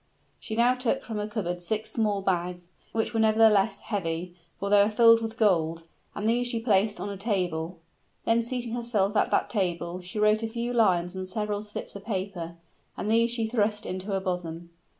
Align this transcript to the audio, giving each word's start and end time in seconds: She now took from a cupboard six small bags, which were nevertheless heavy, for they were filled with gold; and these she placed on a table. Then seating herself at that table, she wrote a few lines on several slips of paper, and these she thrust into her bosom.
She 0.39 0.55
now 0.55 0.73
took 0.73 1.03
from 1.03 1.19
a 1.19 1.27
cupboard 1.27 1.61
six 1.61 1.91
small 1.91 2.23
bags, 2.23 2.69
which 2.91 3.13
were 3.13 3.19
nevertheless 3.19 3.81
heavy, 3.81 4.33
for 4.59 4.71
they 4.71 4.83
were 4.83 4.89
filled 4.89 5.21
with 5.21 5.37
gold; 5.37 5.83
and 6.15 6.27
these 6.27 6.47
she 6.47 6.59
placed 6.59 6.99
on 6.99 7.09
a 7.11 7.17
table. 7.17 7.77
Then 8.25 8.41
seating 8.41 8.73
herself 8.73 9.15
at 9.15 9.29
that 9.29 9.47
table, 9.47 10.01
she 10.01 10.17
wrote 10.17 10.41
a 10.41 10.47
few 10.49 10.73
lines 10.73 11.15
on 11.15 11.23
several 11.27 11.61
slips 11.61 11.95
of 11.95 12.03
paper, 12.03 12.55
and 12.97 13.11
these 13.11 13.29
she 13.29 13.45
thrust 13.45 13.85
into 13.85 14.07
her 14.07 14.19
bosom. 14.19 14.71